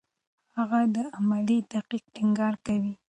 هغه 0.57 0.79
د 0.95 0.97
علمي 1.15 1.59
دقت 1.73 2.03
ټینګار 2.15 2.53
کوي. 2.65 2.93